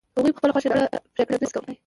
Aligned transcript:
هغوی 0.17 0.31
په 0.33 0.39
خپله 0.39 0.53
خوښه 0.55 0.69
ناوړه 0.71 0.85
پرېکړه 1.15 1.37
نه 1.41 1.47
شي 1.47 1.53
کولای. 1.55 1.75